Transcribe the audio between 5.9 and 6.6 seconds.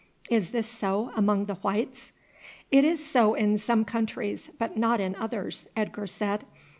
said.